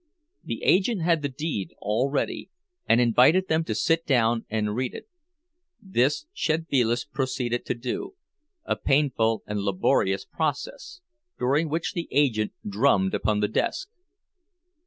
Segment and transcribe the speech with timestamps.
[0.43, 2.49] The agent had the deed all ready,
[2.89, 5.07] and invited them to sit down and read it;
[5.79, 11.01] this Szedvilas proceeded to do—a painful and laborious process,
[11.37, 13.89] during which the agent drummed upon the desk.